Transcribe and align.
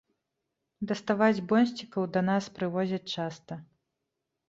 Даставаць 0.91 1.45
бонсцікаў 1.53 2.03
да 2.17 2.25
нас 2.33 2.51
прывозяць 2.59 3.07
часта. 3.15 3.53